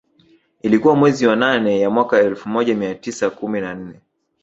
[0.61, 3.99] Ilikuwa mwezi wa nane ya mwaka wa elfu moja mia tisa kumi na nne